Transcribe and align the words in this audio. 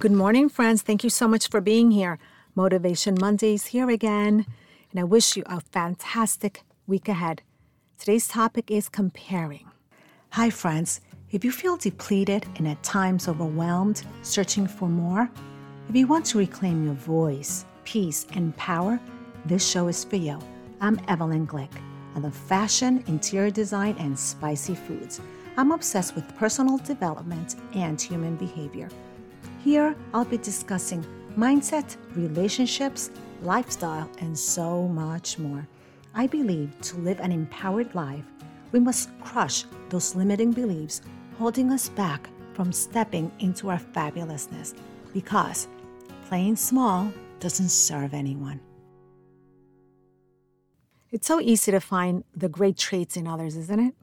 Good 0.00 0.12
morning, 0.12 0.48
friends. 0.48 0.80
Thank 0.80 1.02
you 1.02 1.10
so 1.10 1.26
much 1.26 1.48
for 1.48 1.60
being 1.60 1.90
here. 1.90 2.20
Motivation 2.54 3.16
Mondays 3.20 3.66
here 3.66 3.90
again, 3.90 4.46
and 4.92 5.00
I 5.00 5.02
wish 5.02 5.36
you 5.36 5.42
a 5.46 5.60
fantastic 5.60 6.62
week 6.86 7.08
ahead. 7.08 7.42
Today's 7.98 8.28
topic 8.28 8.70
is 8.70 8.88
comparing. 8.88 9.68
Hi, 10.30 10.50
friends. 10.50 11.00
If 11.32 11.44
you 11.44 11.50
feel 11.50 11.76
depleted 11.76 12.46
and 12.58 12.68
at 12.68 12.80
times 12.84 13.26
overwhelmed, 13.26 14.04
searching 14.22 14.68
for 14.68 14.88
more, 14.88 15.28
if 15.88 15.96
you 15.96 16.06
want 16.06 16.26
to 16.26 16.38
reclaim 16.38 16.84
your 16.84 16.94
voice, 16.94 17.64
peace, 17.82 18.24
and 18.34 18.56
power, 18.56 19.00
this 19.46 19.68
show 19.68 19.88
is 19.88 20.04
for 20.04 20.14
you. 20.14 20.38
I'm 20.80 21.00
Evelyn 21.08 21.44
Glick. 21.44 21.74
I 22.14 22.20
love 22.20 22.36
fashion, 22.36 23.02
interior 23.08 23.50
design, 23.50 23.96
and 23.98 24.16
spicy 24.16 24.76
foods. 24.76 25.20
I'm 25.56 25.72
obsessed 25.72 26.14
with 26.14 26.36
personal 26.36 26.78
development 26.78 27.56
and 27.74 28.00
human 28.00 28.36
behavior. 28.36 28.88
Here, 29.64 29.96
I'll 30.14 30.24
be 30.24 30.38
discussing 30.38 31.04
mindset, 31.36 31.96
relationships, 32.14 33.10
lifestyle, 33.42 34.08
and 34.20 34.38
so 34.38 34.86
much 34.88 35.38
more. 35.38 35.66
I 36.14 36.26
believe 36.26 36.72
to 36.82 36.96
live 36.98 37.20
an 37.20 37.32
empowered 37.32 37.94
life, 37.94 38.24
we 38.72 38.80
must 38.80 39.10
crush 39.20 39.64
those 39.88 40.14
limiting 40.14 40.52
beliefs 40.52 41.00
holding 41.38 41.72
us 41.72 41.88
back 41.88 42.28
from 42.52 42.72
stepping 42.72 43.30
into 43.38 43.70
our 43.70 43.78
fabulousness 43.78 44.74
because 45.12 45.68
playing 46.26 46.56
small 46.56 47.12
doesn't 47.40 47.70
serve 47.70 48.14
anyone. 48.14 48.60
It's 51.10 51.26
so 51.26 51.40
easy 51.40 51.70
to 51.72 51.80
find 51.80 52.24
the 52.36 52.48
great 52.48 52.76
traits 52.76 53.16
in 53.16 53.26
others, 53.26 53.56
isn't 53.56 53.80
it? 53.80 53.94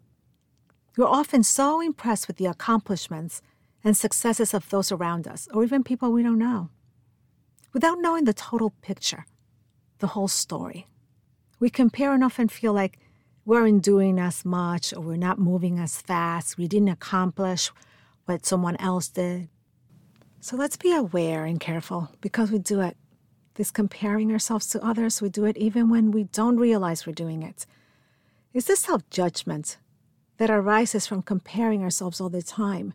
You're 0.97 1.07
often 1.07 1.43
so 1.43 1.81
impressed 1.81 2.27
with 2.27 2.37
the 2.37 2.45
accomplishments 2.45 3.41
and 3.85 3.95
successes 3.95 4.55
of 4.55 4.67
those 4.69 4.91
around 4.91 5.27
us, 5.27 5.47
or 5.53 5.63
even 5.63 5.83
people 5.83 6.11
we 6.11 6.23
don't 6.23 6.39
know, 6.39 6.69
without 7.71 7.99
knowing 7.99 8.25
the 8.25 8.33
total 8.33 8.71
picture, 8.81 9.25
the 9.99 10.07
whole 10.07 10.27
story. 10.27 10.87
We 11.59 11.69
compare 11.69 12.11
and 12.11 12.23
often 12.23 12.49
feel 12.49 12.73
like 12.73 12.97
we 13.45 13.55
aren't 13.55 13.83
doing 13.83 14.17
as 14.17 14.43
much 14.43 14.91
or 14.91 15.01
we're 15.01 15.17
not 15.17 15.37
moving 15.37 15.77
as 15.77 16.01
fast, 16.01 16.57
we 16.57 16.67
didn't 16.67 16.89
accomplish 16.89 17.71
what 18.25 18.43
someone 18.43 18.75
else 18.77 19.07
did. 19.07 19.49
So 20.41 20.57
let's 20.57 20.77
be 20.77 20.91
aware 20.93 21.45
and 21.45 21.59
careful 21.59 22.09
because 22.21 22.51
we 22.51 22.57
do 22.57 22.81
it. 22.81 22.97
This 23.53 23.69
comparing 23.69 24.31
ourselves 24.31 24.67
to 24.69 24.83
others, 24.83 25.21
we 25.21 25.29
do 25.29 25.45
it 25.45 25.57
even 25.57 25.89
when 25.89 26.09
we 26.09 26.23
don't 26.25 26.57
realize 26.57 27.05
we're 27.05 27.13
doing 27.13 27.43
it. 27.43 27.67
It's 28.51 28.65
this 28.65 28.81
self 28.81 29.07
judgment 29.11 29.77
that 30.37 30.49
arises 30.49 31.05
from 31.05 31.21
comparing 31.21 31.83
ourselves 31.83 32.19
all 32.19 32.29
the 32.29 32.41
time 32.41 32.93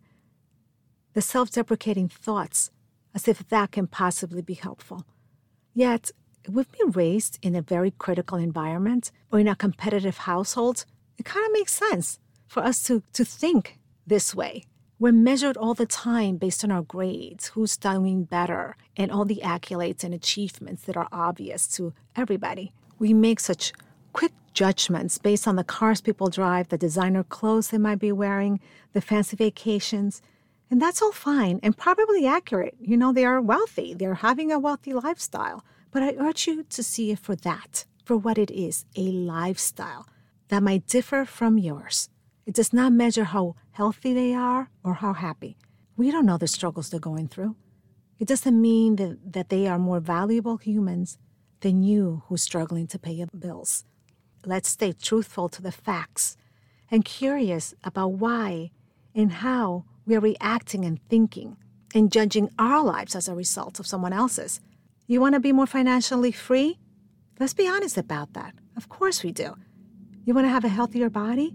the 1.15 1.23
self 1.23 1.51
deprecating 1.51 2.09
thoughts 2.09 2.71
as 3.15 3.27
if 3.27 3.49
that 3.49 3.73
can 3.73 3.87
possibly 3.87 4.43
be 4.43 4.55
helpful. 4.55 5.05
Yet, 5.75 6.11
we've 6.49 6.71
been 6.73 6.91
raised 6.91 7.39
in 7.43 7.55
a 7.55 7.63
very 7.63 7.91
critical 7.91 8.39
environment 8.39 9.11
or 9.31 9.39
in 9.39 9.49
a 9.49 9.57
competitive 9.57 10.19
household, 10.19 10.85
it 11.19 11.25
kind 11.25 11.45
of 11.45 11.53
makes 11.53 11.75
sense 11.75 12.19
for 12.47 12.63
us 12.63 12.83
to, 12.85 13.03
to 13.13 13.25
think 13.25 13.79
this 14.07 14.35
way. 14.35 14.65
We're 14.99 15.13
measured 15.13 15.57
all 15.57 15.75
the 15.75 15.87
time 15.87 16.37
based 16.37 16.63
on 16.63 16.71
our 16.71 16.83
grades, 16.83 17.49
who's 17.49 17.77
doing 17.77 18.25
better, 18.25 18.77
and 18.97 19.11
all 19.11 19.25
the 19.25 19.41
accolades 19.43 20.05
and 20.05 20.13
achievements 20.13 20.83
that 20.83 20.97
are 20.97 21.09
obvious 21.11 21.67
to 21.77 21.95
everybody. 22.17 22.73
We 22.99 23.15
make 23.15 23.41
such 23.41 23.73
quick 24.13 24.33
judgments 24.53 25.17
based 25.17 25.49
on 25.49 25.57
the 25.57 25.65
cars 25.65 26.01
people 26.01 26.29
drive, 26.29 26.69
the 26.69 26.77
designer 26.77 27.23
clothes 27.23 27.69
they 27.69 27.79
might 27.79 27.99
be 27.99 28.13
wearing, 28.13 28.61
the 28.93 29.01
fancy 29.01 29.37
vacations, 29.37 30.21
and 30.71 30.81
that's 30.81 31.03
all 31.03 31.13
fine 31.13 31.59
and 31.63 31.77
probably 31.77 32.27
accurate. 32.27 32.77
You 32.81 32.97
know, 32.97 33.13
they 33.13 33.25
are 33.25 33.41
wealthy, 33.41 33.95
they're 33.95 34.15
having 34.15 34.53
a 34.53 34.59
wealthy 34.59 34.93
lifestyle. 34.93 35.65
But 35.91 36.03
I 36.05 36.15
urge 36.19 36.47
you 36.47 36.63
to 36.63 36.83
see 36.83 37.11
it 37.11 37.19
for 37.19 37.35
that, 37.37 37.85
for 38.05 38.17
what 38.17 38.39
it 38.39 38.51
is 38.51 38.85
a 38.97 39.11
lifestyle 39.11 40.07
that 40.49 40.63
might 40.63 40.87
differ 40.87 41.25
from 41.25 41.59
yours. 41.59 42.09
It 42.47 42.55
does 42.55 42.73
not 42.73 42.93
measure 42.93 43.25
how 43.25 43.57
healthy 43.73 44.13
they 44.15 44.33
are 44.33 44.71
or 44.85 44.95
how 44.95 45.13
happy. 45.13 45.57
We 45.97 46.11
don't 46.11 46.27
know 46.27 46.39
the 46.39 46.47
struggles 46.47 46.91
they're 46.91 47.01
going 47.01 47.29
through. 47.29 47.57
It 48.19 48.29
doesn't 48.29 48.61
mean 48.61 48.97
that, 48.97 49.33
that 49.33 49.49
they 49.49 49.67
are 49.67 49.79
more 49.79 50.01
valuable 50.01 50.59
humans 50.59 51.19
than 51.61 51.83
you 51.83 52.23
who's 52.27 52.43
struggling 52.43 52.87
to 52.89 52.99
pay 52.99 53.13
your 53.13 53.29
bills. 53.29 53.85
Let's 54.47 54.69
stay 54.69 54.93
truthful 54.93 55.49
to 55.51 55.63
the 55.63 55.73
facts 55.73 56.37
and 56.91 57.05
curious 57.05 57.75
about 57.85 58.13
why 58.13 58.71
and 59.15 59.33
how 59.33 59.85
we 60.11 60.17
are 60.17 60.21
reacting 60.21 60.85
and 60.85 61.01
thinking 61.09 61.57
and 61.95 62.11
judging 62.11 62.51
our 62.59 62.83
lives 62.83 63.15
as 63.15 63.29
a 63.29 63.35
result 63.35 63.79
of 63.79 63.87
someone 63.87 64.13
else's. 64.13 64.61
You 65.07 65.21
want 65.21 65.35
to 65.35 65.41
be 65.41 65.53
more 65.53 65.69
financially 65.69 66.33
free? 66.33 66.81
Let's 67.39 67.55
be 67.55 67.69
honest 67.69 67.97
about 67.97 68.33
that. 68.33 68.55
Of 68.77 68.89
course 68.89 69.23
we 69.23 69.31
do. 69.31 69.55
You 70.25 70.35
want 70.35 70.47
to 70.47 70.51
have 70.51 70.65
a 70.65 70.69
healthier 70.69 71.11
body? 71.11 71.55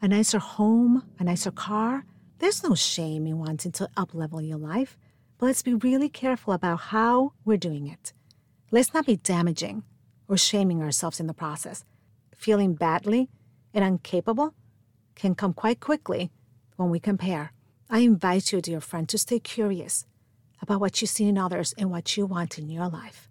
A 0.00 0.06
nicer 0.06 0.38
home? 0.38 1.02
A 1.18 1.24
nicer 1.24 1.50
car? 1.50 2.04
There's 2.38 2.62
no 2.62 2.76
shame 2.76 3.26
in 3.26 3.40
wanting 3.40 3.72
to 3.72 3.90
uplevel 3.96 4.46
your 4.46 4.58
life, 4.58 4.96
but 5.38 5.46
let's 5.46 5.62
be 5.62 5.74
really 5.74 6.08
careful 6.08 6.52
about 6.52 6.78
how 6.94 7.32
we're 7.44 7.56
doing 7.56 7.88
it. 7.88 8.12
Let's 8.70 8.94
not 8.94 9.04
be 9.04 9.16
damaging 9.16 9.82
or 10.28 10.36
shaming 10.36 10.80
ourselves 10.80 11.18
in 11.18 11.26
the 11.26 11.34
process. 11.34 11.84
Feeling 12.36 12.74
badly 12.74 13.30
and 13.74 13.84
incapable 13.84 14.54
can 15.16 15.34
come 15.34 15.52
quite 15.52 15.80
quickly 15.80 16.30
when 16.76 16.88
we 16.88 17.00
compare. 17.00 17.52
I 17.92 18.00
invite 18.00 18.52
you, 18.52 18.60
dear 18.60 18.80
friend, 18.80 19.08
to 19.08 19.18
stay 19.18 19.40
curious 19.40 20.06
about 20.62 20.80
what 20.80 21.00
you 21.00 21.08
see 21.08 21.26
in 21.26 21.36
others 21.36 21.74
and 21.76 21.90
what 21.90 22.16
you 22.16 22.24
want 22.24 22.56
in 22.56 22.70
your 22.70 22.88
life. 22.88 23.28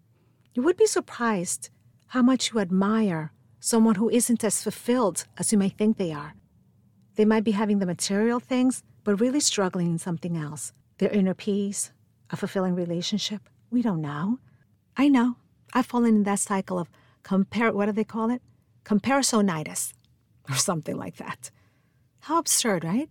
You 0.53 0.63
would 0.63 0.75
be 0.75 0.85
surprised 0.85 1.69
how 2.07 2.21
much 2.21 2.51
you 2.51 2.59
admire 2.59 3.31
someone 3.61 3.95
who 3.95 4.09
isn't 4.09 4.43
as 4.43 4.61
fulfilled 4.61 5.25
as 5.37 5.53
you 5.53 5.57
may 5.57 5.69
think 5.69 5.95
they 5.95 6.11
are. 6.11 6.33
They 7.15 7.23
might 7.23 7.45
be 7.45 7.51
having 7.51 7.79
the 7.79 7.85
material 7.85 8.41
things, 8.41 8.83
but 9.05 9.21
really 9.21 9.39
struggling 9.39 9.91
in 9.91 9.97
something 9.97 10.35
else 10.35 10.73
their 10.97 11.09
inner 11.11 11.33
peace, 11.33 11.93
a 12.29 12.35
fulfilling 12.35 12.75
relationship. 12.75 13.47
We 13.71 13.81
don't 13.81 14.01
know. 14.01 14.39
I 14.97 15.07
know. 15.07 15.37
I've 15.73 15.85
fallen 15.85 16.15
in 16.15 16.23
that 16.23 16.39
cycle 16.39 16.77
of 16.77 16.89
compare, 17.23 17.71
what 17.71 17.85
do 17.85 17.93
they 17.93 18.03
call 18.03 18.29
it? 18.29 18.41
Comparisonitis 18.83 19.93
or 20.49 20.55
something 20.55 20.97
like 20.97 21.15
that. 21.15 21.49
How 22.19 22.37
absurd, 22.37 22.83
right? 22.83 23.09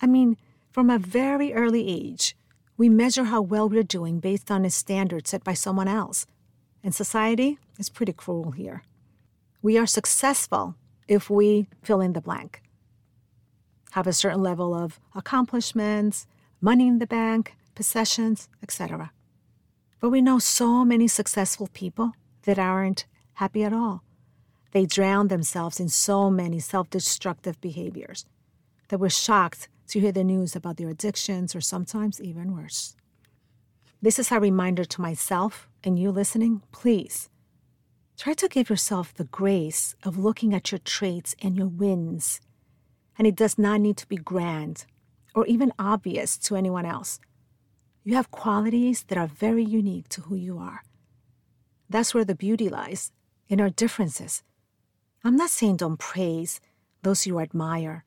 I 0.00 0.06
mean, 0.06 0.36
from 0.70 0.88
a 0.88 0.98
very 0.98 1.52
early 1.52 1.88
age, 1.88 2.36
we 2.76 2.88
measure 2.88 3.24
how 3.24 3.42
well 3.42 3.68
we're 3.68 3.82
doing 3.82 4.20
based 4.20 4.50
on 4.50 4.64
a 4.64 4.70
standard 4.70 5.26
set 5.26 5.44
by 5.44 5.54
someone 5.54 5.88
else. 5.88 6.26
And 6.82 6.94
society 6.94 7.58
is 7.78 7.88
pretty 7.88 8.12
cruel 8.12 8.52
here. 8.52 8.84
We 9.60 9.76
are 9.76 9.86
successful 9.86 10.76
if 11.06 11.28
we 11.28 11.66
fill 11.82 12.00
in 12.00 12.12
the 12.12 12.20
blank, 12.20 12.62
have 13.90 14.06
a 14.06 14.12
certain 14.12 14.40
level 14.42 14.72
of 14.74 15.00
accomplishments, 15.14 16.26
money 16.60 16.86
in 16.86 16.98
the 17.00 17.06
bank, 17.06 17.56
possessions, 17.74 18.48
etc. 18.62 19.10
But 20.00 20.10
we 20.10 20.22
know 20.22 20.38
so 20.38 20.84
many 20.84 21.08
successful 21.08 21.68
people 21.72 22.12
that 22.44 22.58
aren't 22.58 23.06
happy 23.34 23.64
at 23.64 23.72
all. 23.72 24.02
They 24.72 24.86
drown 24.86 25.28
themselves 25.28 25.80
in 25.80 25.88
so 25.88 26.30
many 26.30 26.60
self 26.60 26.88
destructive 26.88 27.60
behaviors 27.60 28.24
that 28.88 28.98
we're 28.98 29.10
shocked 29.10 29.68
to 29.90 30.00
hear 30.00 30.12
the 30.12 30.24
news 30.24 30.54
about 30.54 30.76
their 30.76 30.88
addictions 30.88 31.54
or 31.54 31.60
sometimes 31.60 32.20
even 32.20 32.54
worse. 32.54 32.94
This 34.00 34.18
is 34.18 34.30
a 34.30 34.38
reminder 34.38 34.84
to 34.84 35.00
myself 35.00 35.68
and 35.82 35.98
you 35.98 36.10
listening, 36.10 36.62
please 36.72 37.28
try 38.16 38.34
to 38.34 38.48
give 38.48 38.70
yourself 38.70 39.12
the 39.14 39.24
grace 39.24 39.96
of 40.04 40.16
looking 40.18 40.54
at 40.54 40.70
your 40.70 40.78
traits 40.78 41.34
and 41.42 41.56
your 41.56 41.66
wins. 41.66 42.40
And 43.18 43.26
it 43.26 43.34
does 43.34 43.58
not 43.58 43.80
need 43.80 43.96
to 43.96 44.06
be 44.06 44.16
grand 44.16 44.84
or 45.34 45.44
even 45.46 45.72
obvious 45.78 46.38
to 46.38 46.54
anyone 46.54 46.86
else. 46.86 47.18
You 48.04 48.14
have 48.14 48.30
qualities 48.30 49.04
that 49.08 49.18
are 49.18 49.26
very 49.26 49.64
unique 49.64 50.08
to 50.10 50.22
who 50.22 50.36
you 50.36 50.58
are. 50.58 50.82
That's 51.88 52.14
where 52.14 52.24
the 52.24 52.34
beauty 52.34 52.68
lies, 52.68 53.10
in 53.48 53.60
our 53.60 53.70
differences. 53.70 54.42
I'm 55.24 55.36
not 55.36 55.50
saying 55.50 55.78
don't 55.78 55.98
praise 55.98 56.60
those 57.02 57.26
you 57.26 57.40
admire 57.40 58.04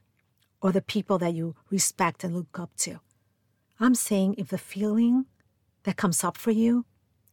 or 0.63 0.71
the 0.71 0.81
people 0.81 1.17
that 1.19 1.35
you 1.35 1.55
respect 1.69 2.23
and 2.23 2.33
look 2.33 2.57
up 2.57 2.71
to. 2.77 3.01
I'm 3.79 3.93
saying 3.93 4.35
if 4.37 4.47
the 4.47 4.57
feeling 4.57 5.25
that 5.83 5.97
comes 5.97 6.23
up 6.23 6.37
for 6.37 6.51
you 6.51 6.85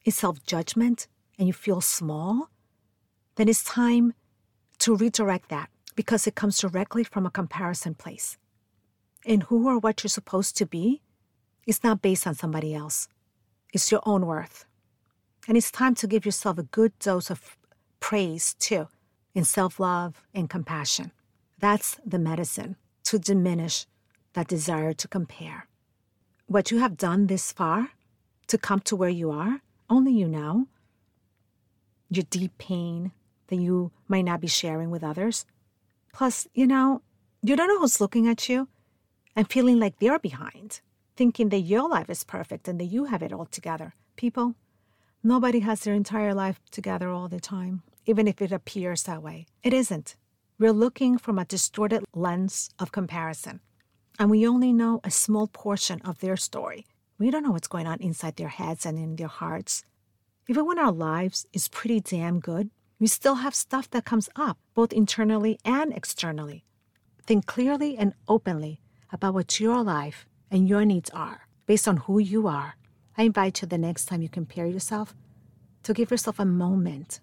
is 0.05 0.17
self 0.17 0.45
judgment 0.45 1.07
and 1.39 1.47
you 1.47 1.55
feel 1.55 1.81
small, 1.81 2.51
then 3.37 3.49
it's 3.49 3.63
time 3.63 4.15
to 4.81 4.97
redirect 4.97 5.49
that 5.49 5.71
because 5.95 6.27
it 6.27 6.35
comes 6.35 6.59
directly 6.59 7.05
from 7.05 7.25
a 7.25 7.31
comparison 7.31 7.95
place. 7.95 8.37
And 9.25 9.45
who 9.45 9.69
or 9.69 9.79
what 9.79 10.03
you're 10.03 10.09
supposed 10.09 10.57
to 10.57 10.67
be 10.67 11.01
is 11.67 11.85
not 11.85 12.03
based 12.03 12.27
on 12.27 12.35
somebody 12.35 12.75
else, 12.75 13.07
it's 13.73 13.93
your 13.93 14.03
own 14.05 14.27
worth. 14.27 14.65
And 15.47 15.57
it's 15.57 15.71
time 15.71 15.95
to 15.97 16.09
give 16.09 16.27
yourself 16.27 16.59
a 16.59 16.65
good 16.65 16.99
dose 16.99 17.31
of 17.31 17.57
praise 18.01 18.55
too, 18.55 18.89
in 19.35 19.45
self 19.45 19.79
love 19.79 20.21
and 20.35 20.51
compassion. 20.51 21.13
That's 21.61 22.01
the 22.05 22.19
medicine 22.19 22.77
to 23.11 23.19
diminish 23.19 23.87
that 24.35 24.47
desire 24.47 24.93
to 24.93 25.09
compare. 25.09 25.67
What 26.47 26.71
you 26.71 26.79
have 26.79 26.97
done 26.97 27.27
this 27.27 27.51
far 27.51 27.91
to 28.47 28.57
come 28.57 28.79
to 28.83 28.95
where 28.95 29.09
you 29.11 29.33
are? 29.33 29.63
Only 29.89 30.13
you 30.13 30.29
know. 30.29 30.69
Your 32.09 32.23
deep 32.31 32.57
pain 32.59 33.11
that 33.49 33.57
you 33.57 33.91
might 34.07 34.27
not 34.27 34.41
be 34.41 34.47
sharing 34.47 34.91
with 34.93 35.03
others. 35.03 35.45
Plus, 36.13 36.47
you 36.55 36.69
know, 36.69 37.03
you 37.43 37.57
don't 37.57 37.67
know 37.67 37.81
who's 37.81 38.01
looking 38.01 38.29
at 38.29 38.49
you 38.49 38.69
and 39.35 39.51
feeling 39.51 39.81
like 39.81 39.99
they're 39.99 40.21
behind, 40.21 40.81
thinking 41.17 41.49
that 41.49 41.67
your 41.73 41.89
life 41.89 42.11
is 42.11 42.23
perfect 42.23 42.69
and 42.69 42.79
that 42.79 42.93
you 42.95 43.07
have 43.07 43.25
it 43.25 43.33
all 43.33 43.47
together. 43.47 43.93
People, 44.15 44.55
nobody 45.25 45.61
has 45.61 45.81
their 45.81 45.95
entire 45.95 46.33
life 46.33 46.61
together 46.71 47.11
all 47.11 47.27
the 47.27 47.41
time, 47.41 47.83
even 48.07 48.29
if 48.29 48.41
it 48.41 48.53
appears 48.53 49.03
that 49.03 49.21
way. 49.21 49.47
It 49.65 49.73
isn't. 49.73 50.15
We're 50.61 50.73
looking 50.73 51.17
from 51.17 51.39
a 51.39 51.47
distorted 51.47 52.05
lens 52.15 52.69
of 52.79 52.93
comparison, 52.93 53.61
and 54.19 54.29
we 54.31 54.47
only 54.47 54.75
know 54.75 55.01
a 55.03 55.11
small 55.11 55.47
portion 55.47 56.03
of 56.03 56.19
their 56.19 56.37
story. 56.37 56.85
We 57.19 57.31
don't 57.31 57.43
know 57.43 57.53
what's 57.53 57.67
going 57.67 57.87
on 57.87 57.99
inside 58.03 58.37
their 58.37 58.49
heads 58.49 58.85
and 58.85 58.99
in 58.99 59.17
their 59.17 59.27
hearts. 59.27 59.85
Even 60.51 60.67
when 60.67 60.79
our 60.79 60.93
lives 60.93 61.47
is 61.55 61.69
pretty 61.69 61.99
damn 61.99 62.41
good, 62.41 62.69
we 62.99 63.07
still 63.07 63.37
have 63.37 63.55
stuff 63.55 63.89
that 63.93 64.05
comes 64.05 64.29
up, 64.37 64.59
both 64.75 64.93
internally 64.93 65.59
and 65.65 65.95
externally. 65.95 66.67
Think 67.25 67.47
clearly 67.47 67.97
and 67.97 68.13
openly 68.29 68.83
about 69.11 69.33
what 69.33 69.61
your 69.61 69.83
life 69.83 70.27
and 70.51 70.69
your 70.69 70.85
needs 70.85 71.09
are 71.15 71.49
based 71.65 71.89
on 71.89 71.97
who 71.97 72.19
you 72.19 72.47
are. 72.47 72.77
I 73.17 73.23
invite 73.23 73.63
you 73.63 73.69
the 73.69 73.79
next 73.79 74.05
time 74.05 74.21
you 74.21 74.29
compare 74.29 74.67
yourself 74.67 75.15
to 75.85 75.95
give 75.95 76.11
yourself 76.11 76.39
a 76.39 76.45
moment 76.45 77.21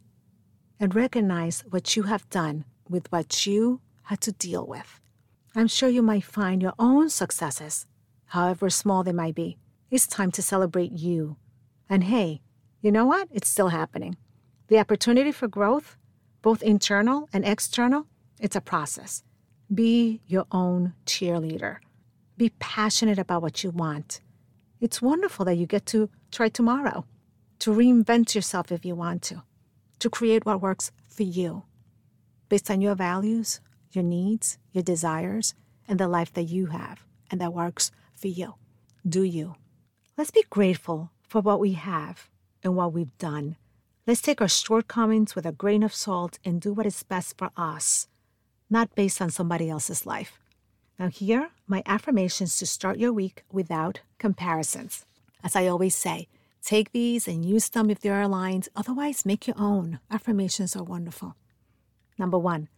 and 0.79 0.95
recognize 0.95 1.63
what 1.69 1.95
you 1.95 2.03
have 2.03 2.27
done 2.31 2.65
with 2.89 3.11
what 3.11 3.45
you 3.45 3.81
had 4.03 4.21
to 4.21 4.31
deal 4.31 4.65
with. 4.65 4.99
I'm 5.55 5.67
sure 5.67 5.89
you 5.89 6.01
might 6.01 6.23
find 6.23 6.61
your 6.61 6.73
own 6.77 7.09
successes, 7.09 7.85
however 8.25 8.69
small 8.69 9.03
they 9.03 9.11
might 9.11 9.35
be. 9.35 9.57
It's 9.89 10.07
time 10.07 10.31
to 10.31 10.41
celebrate 10.41 10.91
you. 10.91 11.37
And 11.89 12.03
hey, 12.03 12.41
you 12.81 12.91
know 12.91 13.05
what? 13.05 13.27
It's 13.31 13.49
still 13.49 13.69
happening. 13.69 14.17
The 14.67 14.79
opportunity 14.79 15.31
for 15.31 15.47
growth, 15.47 15.97
both 16.41 16.61
internal 16.61 17.27
and 17.33 17.45
external, 17.45 18.05
it's 18.39 18.55
a 18.55 18.61
process. 18.61 19.23
Be 19.73 20.21
your 20.27 20.45
own 20.51 20.93
cheerleader. 21.05 21.77
Be 22.37 22.49
passionate 22.59 23.17
about 23.17 23.41
what 23.41 23.63
you 23.63 23.71
want. 23.71 24.21
It's 24.79 25.01
wonderful 25.01 25.43
that 25.45 25.55
you 25.55 25.65
get 25.65 25.85
to 25.87 26.09
try 26.31 26.49
tomorrow, 26.49 27.05
to 27.59 27.71
reinvent 27.71 28.35
yourself 28.35 28.71
if 28.71 28.85
you 28.85 28.95
want 28.95 29.23
to, 29.23 29.41
to 29.99 30.09
create 30.09 30.45
what 30.45 30.61
works 30.61 30.91
for 31.09 31.23
you 31.23 31.63
based 32.49 32.69
on 32.71 32.81
your 32.81 32.95
values, 32.95 33.59
your 33.91 34.03
needs, 34.03 34.57
your 34.71 34.83
desires, 34.83 35.53
and 35.87 35.99
the 35.99 36.07
life 36.07 36.33
that 36.33 36.43
you 36.43 36.67
have 36.67 37.05
and 37.31 37.39
that 37.41 37.53
works 37.53 37.91
for 38.15 38.27
you. 38.27 38.55
Do 39.07 39.23
you? 39.23 39.55
Let's 40.17 40.31
be 40.31 40.43
grateful 40.49 41.11
for 41.27 41.41
what 41.41 41.59
we 41.59 41.73
have 41.73 42.29
and 42.63 42.75
what 42.75 42.93
we've 42.93 43.17
done. 43.17 43.55
Let's 44.05 44.21
take 44.21 44.41
our 44.41 44.47
shortcomings 44.47 45.35
with 45.35 45.45
a 45.45 45.51
grain 45.51 45.83
of 45.83 45.93
salt 45.93 46.39
and 46.43 46.61
do 46.61 46.73
what 46.73 46.85
is 46.85 47.03
best 47.03 47.37
for 47.37 47.51
us 47.57 48.07
not 48.69 48.93
based 48.95 49.21
on 49.21 49.29
somebody 49.29 49.69
else's 49.69 50.05
life. 50.05 50.39
Now, 50.99 51.09
here, 51.09 51.49
my 51.67 51.83
affirmations 51.85 52.57
to 52.57 52.65
start 52.65 52.97
your 52.97 53.13
week 53.13 53.43
without 53.51 54.01
comparisons. 54.17 55.05
As 55.43 55.55
I 55.55 55.67
always 55.67 55.95
say, 55.95 56.27
take 56.61 56.91
these 56.91 57.27
and 57.27 57.45
use 57.45 57.69
them 57.69 57.89
if 57.89 57.99
they're 57.99 58.21
aligned. 58.21 58.67
Otherwise, 58.75 59.25
make 59.25 59.47
your 59.47 59.59
own. 59.59 59.99
Affirmations 60.09 60.75
are 60.75 60.83
wonderful. 60.83 61.35
Number 62.17 62.37
one, 62.37 62.69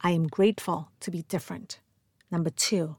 I 0.00 0.12
am 0.12 0.28
grateful 0.28 0.90
to 1.00 1.10
be 1.10 1.22
different. 1.22 1.80
Number 2.30 2.50
two, 2.50 2.96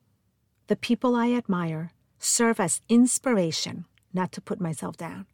the 0.67 0.75
people 0.75 1.15
I 1.15 1.31
admire 1.31 1.91
serve 2.17 2.59
as 2.59 2.81
inspiration, 2.89 3.85
not 4.13 4.31
to 4.33 4.41
put 4.41 4.59
myself 4.59 4.97
down. 4.97 5.25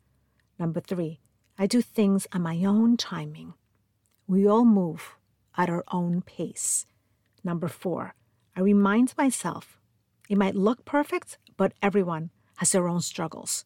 Number 0.60 0.80
three, 0.80 1.20
I 1.58 1.66
do 1.68 1.82
things 1.82 2.28
on 2.32 2.42
my 2.42 2.64
own 2.64 2.98
timing. 2.98 3.54
We 4.28 4.48
all 4.48 4.66
move 4.66 5.16
at 5.58 5.70
our 5.70 5.84
own 5.92 6.22
pace. 6.22 6.86
Number 7.44 7.68
four, 7.68 8.16
I 8.56 8.62
remind 8.62 9.14
myself 9.18 9.80
it 10.30 10.38
might 10.38 10.56
look 10.56 10.86
perfect, 10.86 11.38
but 11.58 11.74
everyone 11.82 12.32
has 12.58 12.72
their 12.72 12.88
own 12.88 13.02
struggles. 13.02 13.66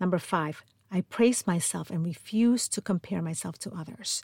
Number 0.00 0.18
five, 0.18 0.62
I 0.90 1.00
praise 1.02 1.46
myself 1.46 1.90
and 1.90 2.04
refuse 2.04 2.68
to 2.68 2.80
compare 2.80 3.22
myself 3.22 3.58
to 3.60 3.74
others. 3.74 4.22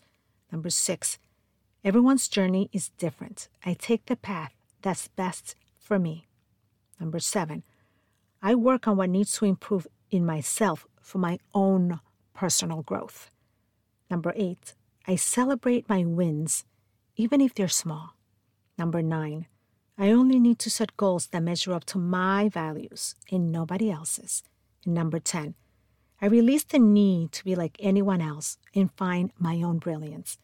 Number 0.51 0.71
six, 0.71 1.19
everyone's 1.85 2.29
journey 2.29 2.69
is 2.73 2.91
different. 2.99 3.49
I 3.65 3.75
take 3.75 4.07
the 4.07 4.17
path 4.17 4.53
that's 4.83 5.09
best 5.09 5.55
for 5.79 5.99
me. 5.99 6.27
Number 7.01 7.19
seven, 7.19 7.63
I 8.41 8.55
work 8.55 8.87
on 8.87 8.97
what 8.97 9.11
needs 9.11 9.33
to 9.39 9.45
improve 9.45 9.87
in 10.11 10.27
myself 10.27 10.87
for 11.01 11.19
my 11.19 11.39
own 11.55 12.01
personal 12.35 12.83
growth. 12.83 13.31
Number 14.11 14.33
eight, 14.37 14.75
I 15.07 15.17
celebrate 15.17 15.89
my 15.89 16.05
wins 16.05 16.65
even 17.17 17.41
if 17.41 17.55
they're 17.55 17.69
small. 17.69 18.15
Number 18.79 19.03
nine, 19.03 19.47
I 19.99 20.11
only 20.11 20.41
need 20.41 20.59
to 20.61 20.71
set 20.71 20.97
goals 20.97 21.27
that 21.29 21.43
measure 21.43 21.73
up 21.73 21.85
to 21.87 21.99
my 21.99 22.49
values 22.49 23.15
and 23.31 23.53
nobody 23.53 23.91
else's. 23.91 24.43
And 24.85 24.95
number 24.95 25.19
10, 25.19 25.55
I 26.21 26.27
release 26.27 26.65
the 26.65 26.79
need 26.79 27.33
to 27.33 27.45
be 27.45 27.55
like 27.55 27.77
anyone 27.79 28.21
else 28.21 28.59
and 28.75 28.91
find 28.97 29.33
my 29.39 29.57
own 29.63 29.79
brilliance. 29.79 30.39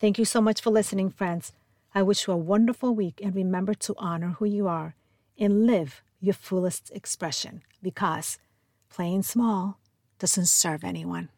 Thank 0.00 0.18
you 0.18 0.24
so 0.24 0.40
much 0.40 0.60
for 0.60 0.70
listening, 0.70 1.10
friends. 1.10 1.52
I 1.94 2.02
wish 2.02 2.26
you 2.26 2.32
a 2.32 2.36
wonderful 2.36 2.94
week 2.94 3.20
and 3.22 3.34
remember 3.34 3.74
to 3.74 3.94
honor 3.96 4.36
who 4.38 4.44
you 4.44 4.66
are 4.66 4.96
and 5.38 5.66
live 5.66 6.02
your 6.20 6.34
fullest 6.34 6.90
expression 6.90 7.62
because 7.82 8.38
playing 8.90 9.22
small 9.22 9.78
doesn't 10.18 10.46
serve 10.46 10.82
anyone. 10.82 11.28